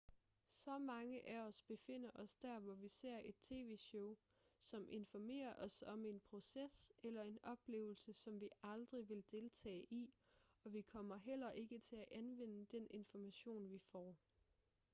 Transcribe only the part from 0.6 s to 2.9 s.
mange af os befinder os der hvor vi